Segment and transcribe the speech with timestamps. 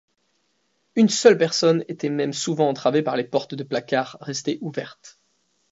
[0.95, 5.19] Une seule personne était même souvent entravée par les portes de placard restées ouvertes.